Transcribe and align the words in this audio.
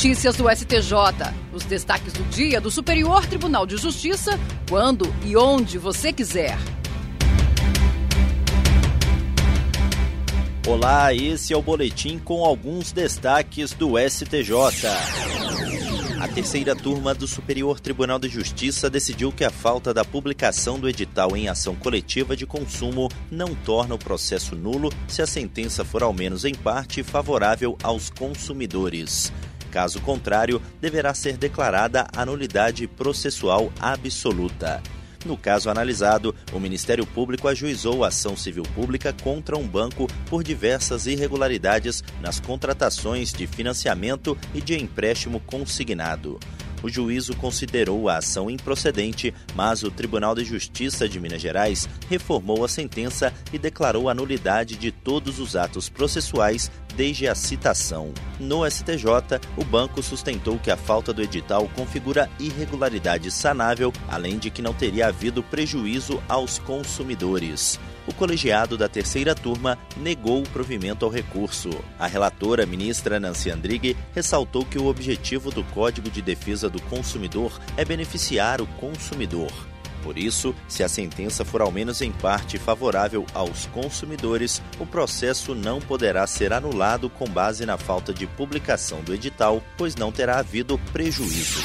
Notícias 0.00 0.34
do 0.34 0.48
STJ. 0.48 0.94
Os 1.52 1.62
destaques 1.64 2.14
do 2.14 2.24
dia 2.30 2.58
do 2.58 2.70
Superior 2.70 3.26
Tribunal 3.26 3.66
de 3.66 3.76
Justiça, 3.76 4.40
quando 4.66 5.04
e 5.26 5.36
onde 5.36 5.76
você 5.76 6.10
quiser. 6.10 6.56
Olá, 10.66 11.12
esse 11.12 11.52
é 11.52 11.56
o 11.56 11.60
boletim 11.60 12.18
com 12.18 12.42
alguns 12.46 12.92
destaques 12.92 13.74
do 13.74 13.98
STJ. 13.98 14.54
A 16.18 16.28
terceira 16.28 16.74
turma 16.74 17.12
do 17.12 17.28
Superior 17.28 17.78
Tribunal 17.78 18.18
de 18.18 18.30
Justiça 18.30 18.88
decidiu 18.88 19.30
que 19.30 19.44
a 19.44 19.50
falta 19.50 19.92
da 19.92 20.02
publicação 20.02 20.80
do 20.80 20.88
edital 20.88 21.36
em 21.36 21.46
ação 21.46 21.76
coletiva 21.76 22.34
de 22.34 22.46
consumo 22.46 23.10
não 23.30 23.54
torna 23.54 23.96
o 23.96 23.98
processo 23.98 24.56
nulo 24.56 24.90
se 25.06 25.20
a 25.20 25.26
sentença 25.26 25.84
for 25.84 26.02
ao 26.02 26.14
menos 26.14 26.46
em 26.46 26.54
parte 26.54 27.02
favorável 27.02 27.76
aos 27.82 28.08
consumidores. 28.08 29.30
Caso 29.70 30.00
contrário, 30.00 30.60
deverá 30.80 31.14
ser 31.14 31.36
declarada 31.36 32.06
a 32.14 32.26
nulidade 32.26 32.86
processual 32.86 33.72
absoluta. 33.80 34.82
No 35.24 35.36
caso 35.36 35.68
analisado, 35.68 36.34
o 36.52 36.58
Ministério 36.58 37.06
Público 37.06 37.46
ajuizou 37.46 38.04
a 38.04 38.08
ação 38.08 38.36
civil 38.36 38.62
pública 38.74 39.14
contra 39.22 39.56
um 39.56 39.66
banco 39.66 40.06
por 40.30 40.42
diversas 40.42 41.06
irregularidades 41.06 42.02
nas 42.22 42.40
contratações 42.40 43.30
de 43.30 43.46
financiamento 43.46 44.36
e 44.54 44.62
de 44.62 44.80
empréstimo 44.80 45.38
consignado. 45.40 46.40
O 46.82 46.88
juízo 46.88 47.36
considerou 47.36 48.08
a 48.08 48.16
ação 48.16 48.50
improcedente, 48.50 49.34
mas 49.54 49.82
o 49.82 49.90
Tribunal 49.90 50.34
de 50.34 50.44
Justiça 50.44 51.06
de 51.06 51.20
Minas 51.20 51.42
Gerais 51.42 51.86
reformou 52.08 52.64
a 52.64 52.68
sentença 52.68 53.32
e 53.52 53.58
declarou 53.58 54.08
a 54.08 54.14
nulidade 54.14 54.76
de 54.76 54.90
todos 54.90 55.38
os 55.38 55.56
atos 55.56 55.90
processuais 55.90 56.70
desde 56.96 57.28
a 57.28 57.34
citação. 57.34 58.12
No 58.38 58.68
STJ, 58.68 59.40
o 59.56 59.64
banco 59.64 60.02
sustentou 60.02 60.58
que 60.58 60.70
a 60.70 60.76
falta 60.76 61.12
do 61.12 61.22
edital 61.22 61.68
configura 61.74 62.30
irregularidade 62.38 63.30
sanável, 63.30 63.92
além 64.08 64.38
de 64.38 64.50
que 64.50 64.62
não 64.62 64.74
teria 64.74 65.08
havido 65.08 65.42
prejuízo 65.42 66.22
aos 66.28 66.58
consumidores 66.58 67.78
o 68.10 68.14
colegiado 68.14 68.76
da 68.76 68.88
terceira 68.88 69.34
turma 69.34 69.78
negou 69.96 70.40
o 70.40 70.48
provimento 70.48 71.04
ao 71.04 71.10
recurso. 71.10 71.70
A 71.98 72.08
relatora, 72.08 72.66
ministra 72.66 73.20
Nancy 73.20 73.50
Andrighi, 73.50 73.96
ressaltou 74.12 74.64
que 74.64 74.78
o 74.78 74.86
objetivo 74.86 75.50
do 75.50 75.62
Código 75.64 76.10
de 76.10 76.20
Defesa 76.20 76.68
do 76.68 76.82
Consumidor 76.82 77.58
é 77.76 77.84
beneficiar 77.84 78.60
o 78.60 78.66
consumidor. 78.66 79.52
Por 80.02 80.18
isso, 80.18 80.54
se 80.68 80.82
a 80.82 80.88
sentença 80.88 81.44
for 81.44 81.60
ao 81.60 81.70
menos 81.70 82.00
em 82.00 82.12
parte 82.12 82.58
favorável 82.58 83.26
aos 83.34 83.66
consumidores, 83.66 84.62
o 84.78 84.86
processo 84.86 85.54
não 85.54 85.80
poderá 85.80 86.26
ser 86.26 86.52
anulado 86.52 87.08
com 87.10 87.26
base 87.26 87.64
na 87.66 87.76
falta 87.76 88.12
de 88.12 88.26
publicação 88.26 89.02
do 89.02 89.14
edital, 89.14 89.62
pois 89.76 89.94
não 89.94 90.10
terá 90.10 90.38
havido 90.38 90.78
prejuízo. 90.92 91.60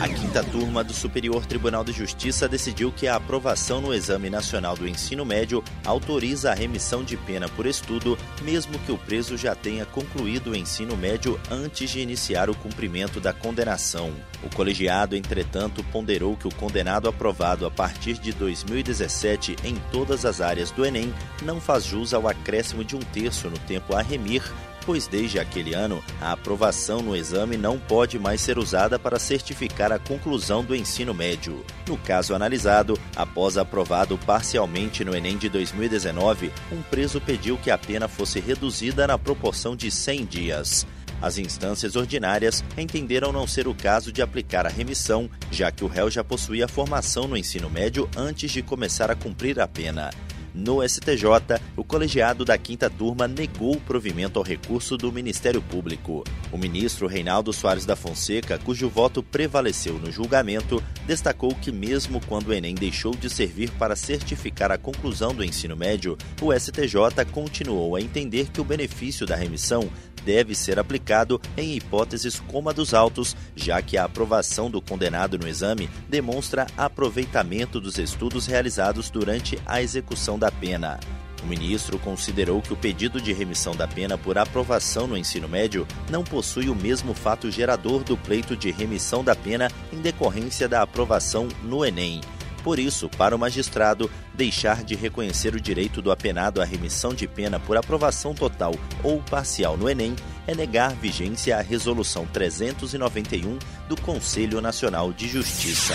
A 0.00 0.08
quinta 0.08 0.42
turma 0.42 0.82
do 0.82 0.94
Superior 0.94 1.44
Tribunal 1.44 1.84
de 1.84 1.92
Justiça 1.92 2.48
decidiu 2.48 2.90
que 2.90 3.06
a 3.06 3.16
aprovação 3.16 3.82
no 3.82 3.92
Exame 3.92 4.30
Nacional 4.30 4.74
do 4.74 4.88
Ensino 4.88 5.26
Médio 5.26 5.62
autoriza 5.84 6.50
a 6.50 6.54
remissão 6.54 7.04
de 7.04 7.18
pena 7.18 7.50
por 7.50 7.66
estudo, 7.66 8.16
mesmo 8.40 8.78
que 8.78 8.90
o 8.90 8.96
preso 8.96 9.36
já 9.36 9.54
tenha 9.54 9.84
concluído 9.84 10.52
o 10.52 10.56
ensino 10.56 10.96
médio 10.96 11.38
antes 11.50 11.90
de 11.90 12.00
iniciar 12.00 12.48
o 12.48 12.54
cumprimento 12.54 13.20
da 13.20 13.34
condenação. 13.34 14.10
O 14.42 14.48
colegiado, 14.48 15.14
entretanto, 15.14 15.84
ponderou 15.92 16.34
que 16.34 16.48
o 16.48 16.54
condenado 16.54 17.06
aprovado 17.06 17.66
a 17.66 17.70
partir 17.70 18.14
de 18.14 18.32
2017 18.32 19.56
em 19.64 19.76
todas 19.92 20.24
as 20.24 20.40
áreas 20.40 20.70
do 20.70 20.82
Enem 20.82 21.12
não 21.42 21.60
faz 21.60 21.84
jus 21.84 22.14
ao 22.14 22.26
acréscimo 22.26 22.82
de 22.82 22.96
um 22.96 23.00
terço 23.00 23.50
no 23.50 23.58
tempo 23.58 23.94
a 23.94 24.00
remir 24.00 24.42
pois 24.84 25.06
desde 25.06 25.38
aquele 25.38 25.74
ano 25.74 26.02
a 26.20 26.32
aprovação 26.32 27.00
no 27.00 27.16
exame 27.16 27.56
não 27.56 27.78
pode 27.78 28.18
mais 28.18 28.40
ser 28.40 28.58
usada 28.58 28.98
para 28.98 29.18
certificar 29.18 29.92
a 29.92 29.98
conclusão 29.98 30.64
do 30.64 30.74
ensino 30.74 31.14
médio. 31.14 31.64
No 31.86 31.96
caso 31.96 32.34
analisado, 32.34 32.98
após 33.14 33.56
aprovado 33.56 34.18
parcialmente 34.18 35.04
no 35.04 35.14
Enem 35.14 35.36
de 35.36 35.48
2019, 35.48 36.52
um 36.72 36.82
preso 36.82 37.20
pediu 37.20 37.56
que 37.58 37.70
a 37.70 37.78
pena 37.78 38.08
fosse 38.08 38.40
reduzida 38.40 39.06
na 39.06 39.18
proporção 39.18 39.76
de 39.76 39.90
100 39.90 40.24
dias. 40.26 40.86
As 41.22 41.36
instâncias 41.36 41.96
ordinárias 41.96 42.64
entenderam 42.78 43.30
não 43.30 43.46
ser 43.46 43.68
o 43.68 43.74
caso 43.74 44.10
de 44.10 44.22
aplicar 44.22 44.66
a 44.66 44.70
remissão, 44.70 45.28
já 45.50 45.70
que 45.70 45.84
o 45.84 45.88
réu 45.88 46.10
já 46.10 46.24
possuía 46.24 46.66
formação 46.66 47.28
no 47.28 47.36
ensino 47.36 47.68
médio 47.68 48.08
antes 48.16 48.50
de 48.50 48.62
começar 48.62 49.10
a 49.10 49.14
cumprir 49.14 49.60
a 49.60 49.68
pena. 49.68 50.10
No 50.54 50.86
STJ, 50.86 51.60
o 51.76 51.84
colegiado 51.84 52.44
da 52.44 52.58
quinta 52.58 52.90
turma 52.90 53.28
negou 53.28 53.76
o 53.76 53.80
provimento 53.80 54.38
ao 54.38 54.44
recurso 54.44 54.96
do 54.96 55.12
Ministério 55.12 55.62
Público. 55.62 56.24
O 56.50 56.58
ministro 56.58 57.06
Reinaldo 57.06 57.52
Soares 57.52 57.86
da 57.86 57.94
Fonseca, 57.94 58.58
cujo 58.58 58.88
voto 58.88 59.22
prevaleceu 59.22 59.94
no 59.94 60.10
julgamento, 60.10 60.82
destacou 61.06 61.54
que, 61.54 61.70
mesmo 61.70 62.20
quando 62.26 62.48
o 62.48 62.52
Enem 62.52 62.74
deixou 62.74 63.14
de 63.14 63.30
servir 63.30 63.70
para 63.72 63.94
certificar 63.94 64.72
a 64.72 64.78
conclusão 64.78 65.32
do 65.32 65.44
ensino 65.44 65.76
médio, 65.76 66.18
o 66.40 66.52
STJ 66.52 67.24
continuou 67.30 67.94
a 67.94 68.00
entender 68.00 68.48
que 68.50 68.60
o 68.60 68.64
benefício 68.64 69.26
da 69.26 69.36
remissão 69.36 69.88
deve 70.24 70.54
ser 70.54 70.78
aplicado 70.78 71.40
em 71.56 71.76
hipóteses 71.76 72.40
como 72.48 72.68
a 72.68 72.72
dos 72.72 72.94
autos, 72.94 73.36
já 73.54 73.80
que 73.82 73.96
a 73.96 74.04
aprovação 74.04 74.70
do 74.70 74.80
condenado 74.80 75.38
no 75.38 75.48
exame 75.48 75.88
demonstra 76.08 76.66
aproveitamento 76.76 77.80
dos 77.80 77.98
estudos 77.98 78.46
realizados 78.46 79.10
durante 79.10 79.58
a 79.66 79.82
execução 79.82 80.38
da 80.38 80.50
pena. 80.50 80.98
O 81.42 81.46
ministro 81.46 81.98
considerou 81.98 82.60
que 82.60 82.72
o 82.72 82.76
pedido 82.76 83.20
de 83.20 83.32
remissão 83.32 83.74
da 83.74 83.88
pena 83.88 84.18
por 84.18 84.36
aprovação 84.36 85.06
no 85.06 85.16
ensino 85.16 85.48
médio 85.48 85.86
não 86.10 86.22
possui 86.22 86.68
o 86.68 86.74
mesmo 86.74 87.14
fato 87.14 87.50
gerador 87.50 88.04
do 88.04 88.16
pleito 88.16 88.56
de 88.56 88.70
remissão 88.70 89.24
da 89.24 89.34
pena 89.34 89.70
em 89.92 90.00
decorrência 90.00 90.68
da 90.68 90.82
aprovação 90.82 91.48
no 91.62 91.84
Enem. 91.84 92.20
Por 92.62 92.78
isso, 92.78 93.08
para 93.08 93.34
o 93.34 93.38
magistrado, 93.38 94.10
deixar 94.34 94.84
de 94.84 94.94
reconhecer 94.94 95.54
o 95.54 95.60
direito 95.60 96.02
do 96.02 96.10
apenado 96.10 96.60
à 96.60 96.64
remissão 96.64 97.14
de 97.14 97.26
pena 97.26 97.58
por 97.58 97.76
aprovação 97.76 98.34
total 98.34 98.74
ou 99.02 99.20
parcial 99.22 99.76
no 99.76 99.88
Enem 99.88 100.14
é 100.50 100.54
negar 100.54 100.92
vigência 100.96 101.56
à 101.56 101.60
Resolução 101.60 102.26
391 102.26 103.56
do 103.88 103.96
Conselho 104.00 104.60
Nacional 104.60 105.12
de 105.12 105.28
Justiça. 105.28 105.94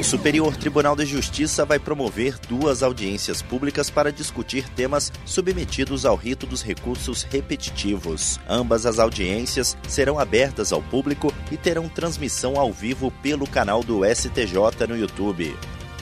O 0.00 0.02
Superior 0.02 0.56
Tribunal 0.56 0.96
de 0.96 1.04
Justiça 1.04 1.62
vai 1.66 1.78
promover 1.78 2.38
duas 2.48 2.82
audiências 2.82 3.42
públicas 3.42 3.90
para 3.90 4.10
discutir 4.10 4.66
temas 4.70 5.12
submetidos 5.26 6.06
ao 6.06 6.16
rito 6.16 6.46
dos 6.46 6.62
recursos 6.62 7.24
repetitivos. 7.24 8.40
Ambas 8.48 8.86
as 8.86 8.98
audiências 8.98 9.76
serão 9.86 10.18
abertas 10.18 10.72
ao 10.72 10.80
público 10.80 11.30
e 11.52 11.58
terão 11.58 11.90
transmissão 11.90 12.58
ao 12.58 12.72
vivo 12.72 13.10
pelo 13.22 13.46
canal 13.46 13.84
do 13.84 14.00
STJ 14.02 14.86
no 14.88 14.96
YouTube. 14.96 15.54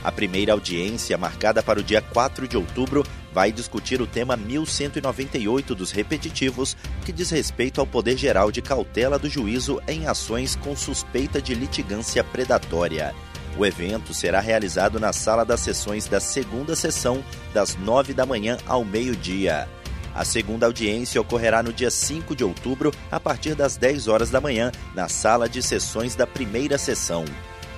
A 0.05 0.11
primeira 0.11 0.53
audiência, 0.53 1.17
marcada 1.17 1.61
para 1.61 1.79
o 1.79 1.83
dia 1.83 2.01
4 2.01 2.47
de 2.47 2.55
outubro, 2.55 3.03
vai 3.35 3.51
discutir 3.51 4.01
o 4.01 4.07
tema 4.07 4.37
1198 4.37 5.75
dos 5.75 5.91
repetitivos, 5.91 6.77
que 7.03 7.11
diz 7.11 7.29
respeito 7.29 7.81
ao 7.81 7.85
poder 7.85 8.15
geral 8.15 8.49
de 8.49 8.61
cautela 8.61 9.19
do 9.19 9.29
juízo 9.29 9.81
em 9.89 10.07
ações 10.07 10.55
com 10.55 10.73
suspeita 10.73 11.41
de 11.41 11.53
litigância 11.53 12.23
predatória. 12.23 13.13
O 13.57 13.65
evento 13.65 14.13
será 14.13 14.39
realizado 14.39 15.01
na 15.01 15.11
sala 15.11 15.43
das 15.43 15.59
sessões 15.59 16.07
da 16.07 16.21
segunda 16.21 16.77
sessão, 16.77 17.21
das 17.53 17.75
9 17.75 18.13
da 18.13 18.25
manhã 18.25 18.57
ao 18.65 18.85
meio-dia. 18.85 19.67
A 20.13 20.23
segunda 20.23 20.65
audiência 20.65 21.19
ocorrerá 21.19 21.61
no 21.61 21.73
dia 21.73 21.91
5 21.91 22.33
de 22.33 22.45
outubro, 22.45 22.89
a 23.11 23.19
partir 23.19 23.53
das 23.53 23.75
10 23.75 24.07
horas 24.07 24.29
da 24.29 24.39
manhã, 24.39 24.71
na 24.93 25.09
sala 25.09 25.49
de 25.49 25.61
sessões 25.61 26.15
da 26.15 26.25
primeira 26.25 26.77
sessão. 26.77 27.25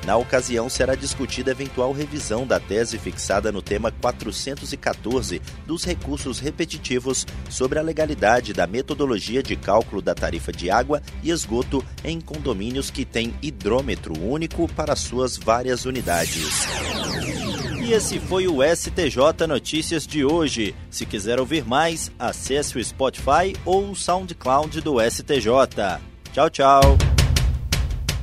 Na 0.07 0.15
ocasião, 0.15 0.69
será 0.69 0.95
discutida 0.95 1.51
eventual 1.51 1.91
revisão 1.91 2.47
da 2.47 2.61
tese 2.61 2.97
fixada 2.97 3.51
no 3.51 3.61
tema 3.61 3.91
414 3.91 5.41
dos 5.65 5.83
recursos 5.83 6.39
repetitivos 6.39 7.27
sobre 7.49 7.77
a 7.77 7.81
legalidade 7.81 8.53
da 8.53 8.65
metodologia 8.65 9.43
de 9.43 9.57
cálculo 9.57 10.01
da 10.01 10.15
tarifa 10.15 10.53
de 10.53 10.71
água 10.71 11.01
e 11.21 11.29
esgoto 11.29 11.83
em 12.05 12.21
condomínios 12.21 12.89
que 12.89 13.03
têm 13.03 13.35
hidrômetro 13.41 14.17
único 14.17 14.65
para 14.69 14.95
suas 14.95 15.35
várias 15.35 15.83
unidades. 15.83 16.65
E 17.85 17.91
esse 17.91 18.17
foi 18.17 18.47
o 18.47 18.59
STJ 18.63 19.45
Notícias 19.45 20.07
de 20.07 20.23
hoje. 20.23 20.73
Se 20.89 21.05
quiser 21.05 21.37
ouvir 21.37 21.65
mais, 21.65 22.09
acesse 22.17 22.77
o 22.77 22.83
Spotify 22.83 23.53
ou 23.65 23.91
o 23.91 23.95
SoundCloud 23.95 24.79
do 24.79 25.01
STJ. 25.01 25.99
Tchau, 26.31 26.49
tchau. 26.49 27.06